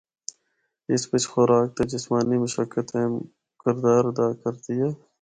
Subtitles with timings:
[0.91, 3.13] اس بچ خوراک تے جسمانی مشقت اہم
[3.61, 4.89] کردار ادا کردی ہے۔